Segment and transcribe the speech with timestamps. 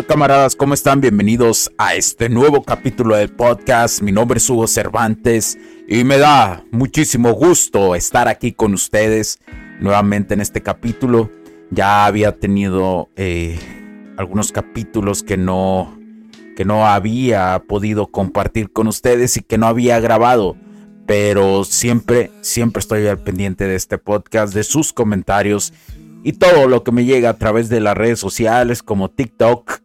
[0.00, 0.56] Camaradas?
[0.56, 1.02] ¿Cómo están?
[1.02, 4.00] Bienvenidos a este nuevo capítulo del podcast.
[4.00, 9.38] Mi nombre es Hugo Cervantes y me da muchísimo gusto estar aquí con ustedes
[9.80, 11.30] nuevamente en este capítulo.
[11.70, 13.60] Ya había tenido eh,
[14.16, 15.98] algunos capítulos que no,
[16.56, 20.56] que no había podido compartir con ustedes y que no había grabado.
[21.06, 25.74] Pero siempre, siempre estoy al pendiente de este podcast, de sus comentarios
[26.22, 29.80] y todo lo que me llega a través de las redes sociales como TikTok.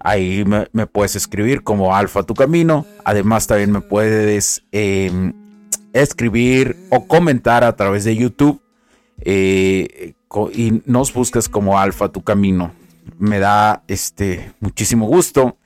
[0.00, 2.86] Ahí me, puedes escribir como Alfa Tu Camino.
[3.04, 5.32] Además también me puedes em,
[5.92, 8.60] escribir o comentar a través de YouTube.
[9.20, 10.14] Eh,
[10.54, 12.72] y nos buscas como Alfa Tu Camino.
[13.18, 15.56] Me da este, muchísimo gusto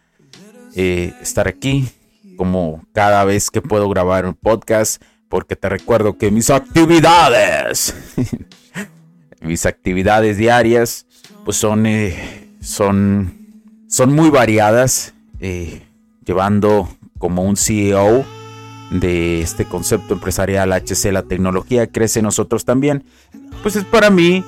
[0.74, 1.88] eh, estar aquí
[2.36, 5.02] como cada vez que puedo grabar un podcast.
[5.28, 7.94] Porque te recuerdo que mis actividades
[9.42, 11.06] mis actividades diarias
[11.44, 13.34] pues son, eh, son,
[13.88, 15.82] son muy variadas, eh,
[16.24, 16.88] llevando
[17.18, 18.24] como un CEO
[18.90, 23.04] de este concepto empresarial HC, la tecnología crece nosotros también,
[23.62, 24.44] pues es para mí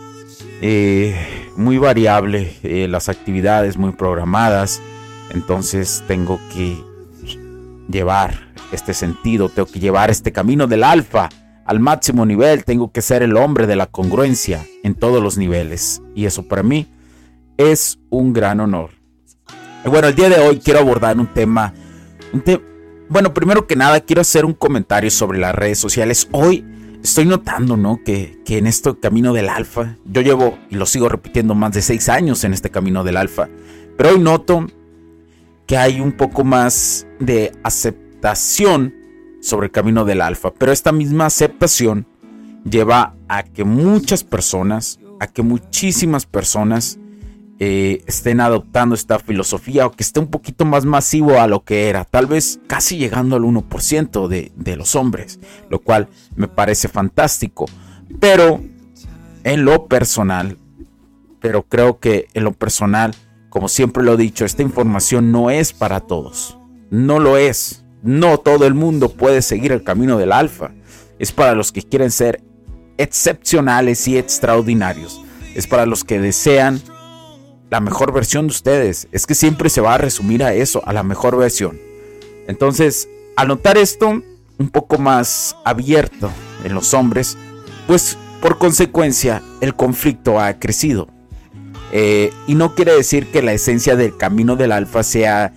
[0.60, 1.16] eh,
[1.56, 2.52] muy variable,
[2.88, 4.80] las actividades muy programadas,
[5.30, 6.76] entonces tengo que
[7.88, 11.28] llevar este sentido, tengo que llevar este camino del alfa
[11.64, 16.02] al máximo nivel, tengo que ser el hombre de la congruencia en todos los niveles.
[16.14, 16.86] Y eso para mí
[17.56, 18.90] es un gran honor.
[19.84, 21.74] Y bueno, el día de hoy quiero abordar un tema,
[23.08, 26.28] bueno, primero que nada quiero hacer un comentario sobre las redes sociales.
[26.32, 26.64] Hoy
[27.02, 28.00] estoy notando, ¿no?
[28.04, 31.82] Que, que en este camino del alfa, yo llevo, y lo sigo repitiendo, más de
[31.82, 33.48] seis años en este camino del alfa,
[33.96, 34.66] pero hoy noto
[35.66, 39.03] que hay un poco más de aceptación
[39.44, 40.52] sobre el camino del alfa.
[40.54, 42.06] Pero esta misma aceptación
[42.68, 46.98] lleva a que muchas personas, a que muchísimas personas
[47.58, 51.90] eh, estén adoptando esta filosofía o que esté un poquito más masivo a lo que
[51.90, 55.38] era, tal vez casi llegando al 1% de, de los hombres,
[55.68, 57.66] lo cual me parece fantástico.
[58.18, 58.62] Pero
[59.44, 60.58] en lo personal,
[61.40, 63.14] pero creo que en lo personal,
[63.50, 66.58] como siempre lo he dicho, esta información no es para todos.
[66.90, 67.83] No lo es.
[68.04, 70.72] No todo el mundo puede seguir el camino del alfa.
[71.18, 72.42] Es para los que quieren ser
[72.98, 75.22] excepcionales y extraordinarios.
[75.54, 76.82] Es para los que desean
[77.70, 79.08] la mejor versión de ustedes.
[79.10, 81.80] Es que siempre se va a resumir a eso, a la mejor versión.
[82.46, 84.22] Entonces, al notar esto
[84.58, 86.30] un poco más abierto
[86.62, 87.38] en los hombres,
[87.86, 91.08] pues por consecuencia el conflicto ha crecido.
[91.90, 95.54] Eh, y no quiere decir que la esencia del camino del alfa sea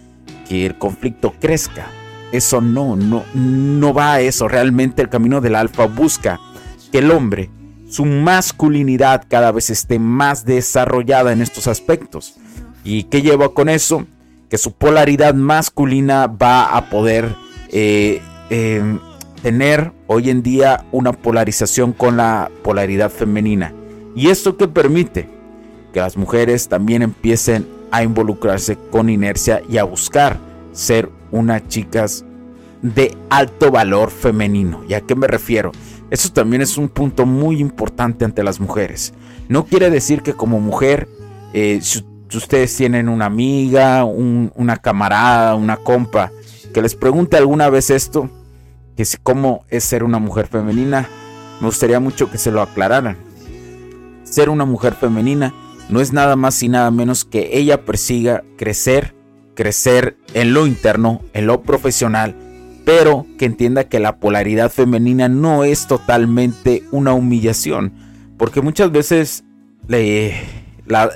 [0.47, 1.91] que el conflicto crezca.
[2.31, 4.47] Eso no, no, no va a eso.
[4.47, 6.39] Realmente el camino del alfa busca
[6.91, 7.49] que el hombre,
[7.89, 12.35] su masculinidad cada vez esté más desarrollada en estos aspectos.
[12.83, 14.05] ¿Y qué lleva con eso?
[14.49, 17.35] Que su polaridad masculina va a poder
[17.69, 18.99] eh, em,
[19.41, 23.73] tener hoy en día una polarización con la polaridad femenina.
[24.15, 25.29] ¿Y esto que permite?
[25.93, 30.37] Que las mujeres también empiecen a involucrarse con inercia y a buscar
[30.71, 32.25] ser unas chicas
[32.81, 34.83] de alto valor femenino.
[34.87, 35.71] ¿Y a qué me refiero?
[36.09, 39.13] Eso también es un punto muy importante ante las mujeres.
[39.49, 41.07] No quiere decir que como mujer,
[41.53, 46.31] eh, si, ustedes tienen una amiga, una camarada, una compa,
[46.73, 48.29] que les pregunte alguna vez esto,
[48.95, 51.07] que cómo es ser una mujer femenina,
[51.59, 53.17] me gustaría mucho que se lo aclararan.
[54.23, 55.53] Ser una mujer femenina
[55.89, 59.15] no es nada más y nada menos que ella persiga crecer
[59.57, 62.35] crecer en lo interno, en lo profesional,
[62.85, 67.91] pero que entienda que la polaridad femenina no es totalmente una humillación,
[68.37, 69.43] porque muchas veces
[69.87, 71.09] la,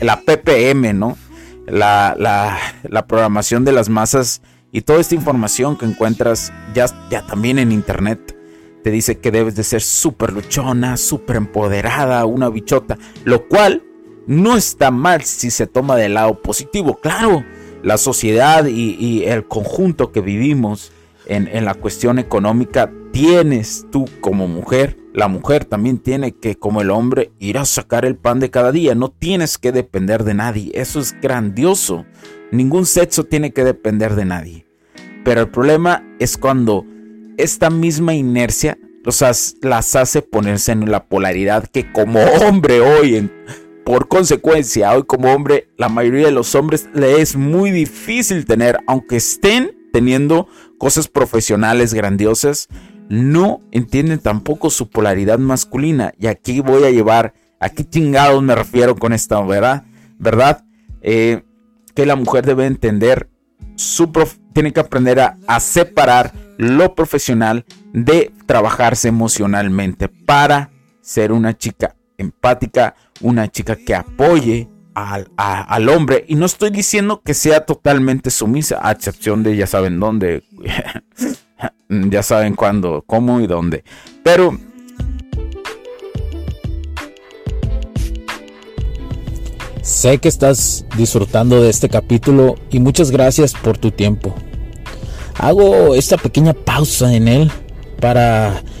[0.00, 1.18] la, PPM, ¿no?
[1.66, 4.40] La, la, programación de las masas
[4.72, 8.36] y toda esta información que encuentras ya, ya también en internet.
[8.84, 12.96] Te dice que debes de ser súper luchona, súper empoderada, una bichota.
[13.24, 13.82] Lo cual
[14.26, 16.98] no está mal si se toma del lado positivo.
[16.98, 17.44] Claro,
[17.82, 20.92] la sociedad y, el conjunto que vivimos
[21.26, 26.90] en, la cuestión económica, tienes tú como mujer, la mujer también tiene que, como el
[26.90, 28.94] hombre, ir a sacar el pan de cada día.
[28.94, 30.70] No tienes que depender de nadie.
[30.74, 32.06] Eso es grandioso.
[32.52, 34.66] Ningún sexo tiene que depender de nadie.
[35.24, 36.84] Pero el problema es cuando
[37.36, 38.78] esta misma inercia
[39.62, 43.32] las hace ponerse en la polaridad que como hombre hoy en
[43.84, 48.78] por consecuencia, hoy como hombre, la mayoría de los hombres le es muy difícil tener,
[48.86, 50.48] aunque estén teniendo
[50.78, 52.68] cosas profesionales grandiosas,
[53.08, 56.12] no entienden tampoco su polaridad masculina.
[56.18, 59.84] Y aquí voy a llevar, aquí chingados me refiero con esta, ¿verdad?
[60.18, 60.64] ¿Verdad?
[61.02, 61.42] Eh,
[61.94, 63.28] que la mujer debe entender,
[63.74, 64.12] su
[64.52, 72.94] tiene que aprender a separar lo profesional de trabajarse emocionalmente para ser una chica empática,
[73.20, 76.24] una chica que apoye al, hombre.
[76.28, 80.44] Y no estoy diciendo que sea totalmente sumisa, a excepción de ya saben dónde,
[81.88, 83.84] ya saben cuándo, cómo y dónde.
[84.22, 84.58] Pero...
[89.82, 94.34] Sé que estás disfrutando de este capítulo y muchas gracias por tu tiempo.
[95.36, 97.50] Hago esta pequeña pausa en él
[97.98, 98.62] para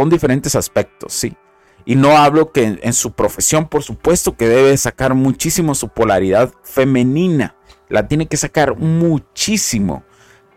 [0.00, 1.36] Son diferentes aspectos, sí.
[1.84, 6.54] Y no hablo que en, su profesión, por supuesto, que debe sacar muchísimo su polaridad
[6.62, 7.54] femenina.
[7.90, 10.02] La tiene que sacar muchísimo.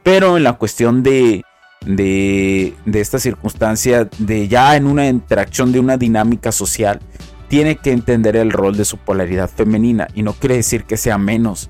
[0.01, 1.44] Pero en la cuestión de,
[1.86, 7.01] de, de esta circunstancia, de ya en una interacción de una dinámica social,
[7.50, 10.07] tiene que entender el rol de su polaridad femenina.
[10.13, 11.69] Y no quiere decir que sea menos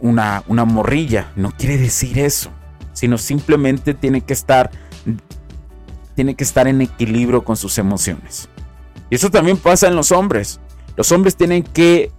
[0.00, 1.32] una, una morrilla.
[1.34, 2.50] No quiere decir eso.
[2.92, 4.70] Sino simplemente tiene que estar
[6.18, 8.48] tiene que estar en equilibrio con sus emociones.
[9.08, 10.58] Y eso también pasa en los hombres.
[10.96, 12.10] Los hombres tienen que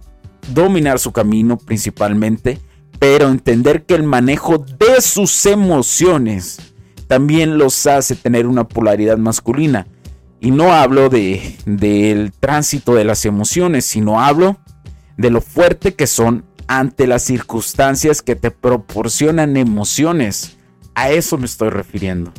[0.54, 2.58] dominar su camino principalmente,
[2.98, 6.72] pero entender que el manejo de sus emociones
[7.08, 9.86] también los hace tener una polaridad masculina.
[10.40, 14.56] Y no hablo de, del tránsito de las emociones, sino hablo
[15.18, 20.56] de lo fuerte que son ante las circunstancias que te proporcionan emociones.
[20.94, 22.32] A eso me estoy refiriendo.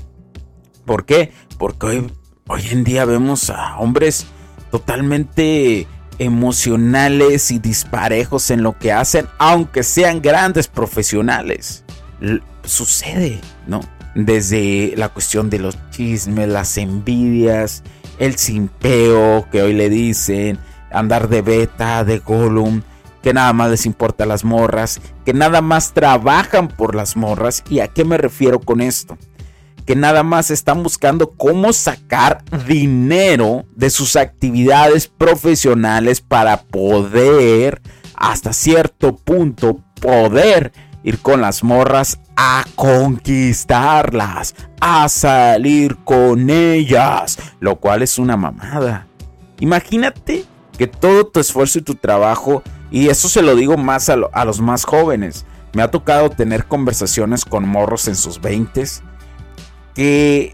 [0.91, 1.31] ¿Por qué?
[1.57, 2.11] Porque hoy,
[2.49, 4.25] hoy en día vemos a hombres
[4.71, 5.87] totalmente
[6.19, 11.85] emocionales y disparejos en lo que hacen, aunque sean grandes profesionales.
[12.65, 13.79] sucede, ¿no?
[14.15, 17.83] Desde la cuestión de los chismes, las envidias,
[18.19, 20.59] el simpeo que hoy le dicen,
[20.91, 22.81] andar de beta, de Gollum,
[23.23, 27.63] que nada más les importa las morras, que nada más trabajan por las morras.
[27.69, 29.17] ¿Y a qué me refiero con esto?
[29.85, 37.81] Que nada más están buscando cómo sacar dinero de sus actividades profesionales para poder,
[38.15, 40.71] hasta cierto punto, poder
[41.03, 49.07] ir con las morras a conquistarlas, a salir con ellas, lo cual es una mamada.
[49.59, 50.45] Imagínate
[50.77, 54.45] que todo tu esfuerzo y tu trabajo, y eso se lo digo más a, a
[54.45, 59.01] los más jóvenes, me ha tocado tener conversaciones con morros en sus 20s
[59.93, 60.53] que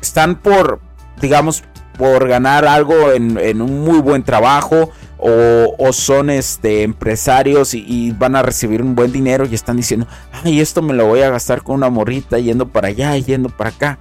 [0.00, 0.80] están por,
[1.20, 1.64] digamos,
[1.96, 8.42] por ganar algo en, un muy buen trabajo o, son este, empresarios y, van a
[8.42, 11.76] recibir un buen dinero y están diciendo, ay, esto me lo voy a gastar con
[11.76, 13.98] una morrita yendo para allá yendo para acá.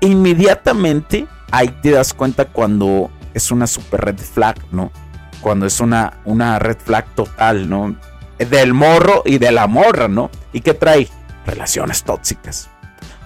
[0.00, 4.90] Inmediatamente ahí te das cuenta cuando es una super red flag, ¿no?
[5.40, 7.94] Cuando es una, una red flag total, ¿no?
[8.38, 10.30] Del morro y de la morra, ¿no?
[10.52, 11.08] ¿Y qué trae?
[11.44, 12.71] Relaciones tóxicas.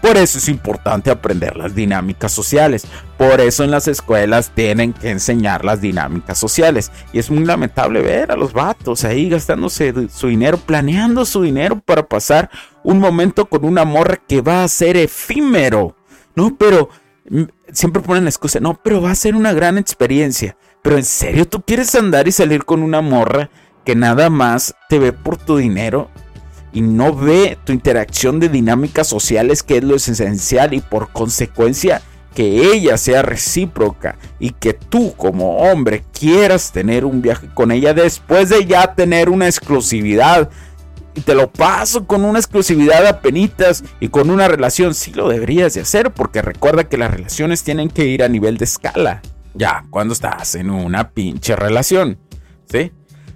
[0.07, 2.87] Por eso es importante aprender las dinámicas sociales.
[3.19, 6.93] Por eso en las escuelas tienen que enseñar las dinámicas sociales.
[7.13, 11.81] Y es muy lamentable ver a los vatos ahí gastándose su dinero, planeando su dinero
[11.81, 12.51] para pasar
[12.85, 15.97] un momento con una morra que va a ser efímero.
[16.37, 16.89] No, pero
[17.29, 20.57] mm, siempre ponen la excusa, no, pero va a ser una gran experiencia.
[20.83, 23.51] Pero en serio, ¿tú quieres andar y salir con una morra
[23.85, 26.13] que nada más te ve por tu dinero
[26.77, 32.03] y no ve tu interacción de dinámicas sociales que es lo esencial y por consecuencia
[32.35, 37.95] que ella sea recíproca y que tú como hombre quieras tener un viaje con ella
[37.95, 40.51] después de ya tener una exclusividad.
[41.15, 44.93] Y te lo paso con una exclusividad a penitas y con una relación.
[44.93, 48.59] Sí lo deberías de hacer porque recuerda que las relaciones tienen que ir a nivel
[48.59, 49.23] de escala.
[49.55, 52.19] Ya, cuando estás en una pinche relación.
[52.71, 52.93] ¿Sí?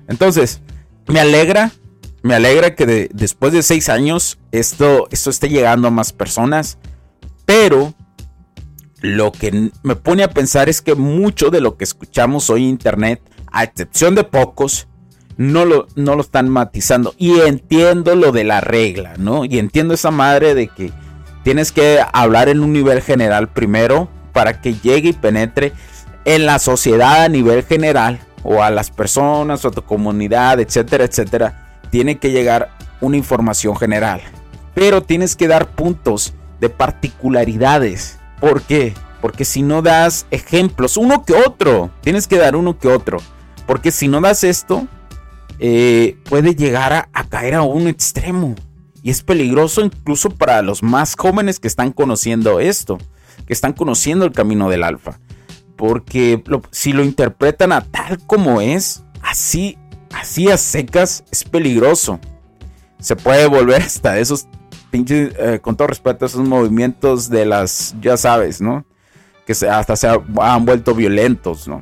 [0.09, 0.61] Entonces,
[1.07, 1.73] me alegra
[2.23, 6.79] me alegra que después de seis años esto, esto esté llegando a más personas.
[7.47, 7.95] Pero
[9.01, 12.71] lo que me pone a pensar es que mucho de lo que escuchamos hoy en
[12.71, 14.87] internet, a excepción de pocos,
[15.37, 17.15] no lo, no lo están matizando.
[17.17, 19.45] Y entiendo lo de la regla, ¿no?
[19.47, 20.93] Y entiendo esa madre de que
[21.43, 25.73] tienes que hablar en un nivel general primero para que llegue y penetre
[26.27, 31.05] en la sociedad a nivel general o a las personas o a tu comunidad, etcétera,
[31.05, 32.71] etcétera tiene que llegar
[33.01, 34.21] una información general.
[34.75, 38.19] Pero tienes que dar puntos de particularidades.
[38.41, 38.95] ¿Por qué?
[39.21, 43.19] Porque si no das ejemplos, uno que otro, tienes que dar uno que otro.
[43.67, 44.87] Porque si no das esto,
[45.59, 48.55] eh, puede llegar a, a caer a un extremo.
[49.03, 52.99] Y es peligroso incluso para los más jóvenes que están conociendo esto,
[53.47, 55.19] que están conociendo el camino del alfa.
[55.77, 59.79] Porque si lo interpretan a tal como es, así
[60.21, 62.21] así a secas es peligroso.
[62.99, 64.47] Se puede volver hasta esos
[64.91, 68.85] pinches, eh, con todo respeto, esos movimientos de las, ya sabes, ¿no?
[69.47, 71.81] Que hasta se han vuelto violentos, ¿no?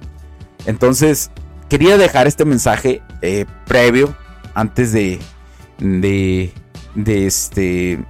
[0.67, 1.31] Entonces,
[1.69, 4.17] quería dejar este mensaje eh, previo
[4.55, 5.19] antes de,
[5.79, 6.53] de,
[6.95, 8.05] de este,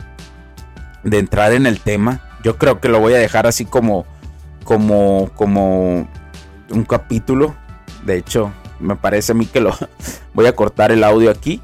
[1.02, 2.22] de entrar en el tema.
[2.44, 4.06] Yo creo que lo voy a dejar así como,
[4.64, 6.08] como, como
[6.70, 7.56] un capítulo.
[8.04, 9.74] De hecho, me parece a mí que lo
[10.34, 11.60] voy a cortar el audio aquí.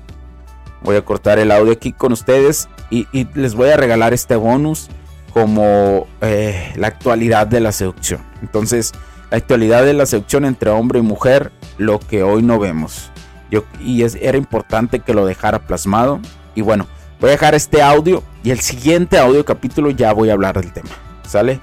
[0.83, 4.89] Voy a cortar el audio aquí con ustedes y, les voy a regalar este bonus
[5.33, 8.21] como eh, la actualidad de la seducción.
[8.43, 8.93] Entonces,
[9.31, 13.11] la actualidad de la seducción entre hombre y mujer, lo que hoy no vemos.
[13.51, 16.21] Yo, y es, era importante que lo dejara plasmado.
[16.55, 16.87] Y bueno,
[17.21, 20.73] voy a dejar este audio y el siguiente audio capítulo ya voy a hablar del
[20.73, 20.91] tema.
[21.27, 21.59] ¿Sale?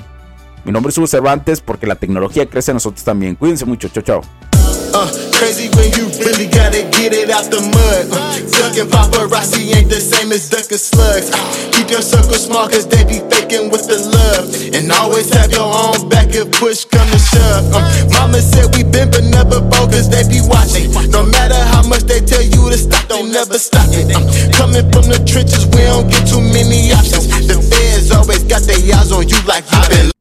[0.65, 3.35] Mi nombre es Hugo Cervantes porque la tecnología crece en nosotros también.
[3.35, 3.87] Cuídense mucho.
[3.87, 4.50] Chao, chao.
[4.93, 5.07] Uh,
[5.39, 8.11] crazy when you really gotta get it out the mud.
[8.11, 11.31] Uh, ducking paparazzi ain't the same as ducking slugs.
[11.31, 11.39] Uh,
[11.71, 14.51] keep your circle small cause they be faking with the love.
[14.75, 17.71] And always have your own back if push come to shove.
[17.71, 20.91] Um, mama said we been but never bogus, they be watching.
[21.09, 24.11] No matter how much they tell you to stop, don't never stop it.
[24.11, 27.31] Um, coming from the trenches, we don't get too many options.
[27.47, 30.20] The feds always got their eyes on you like you been.